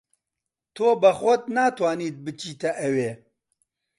[0.75, 3.11] تۆ بە خۆت ناتوانیت بچیتە ئەوێ.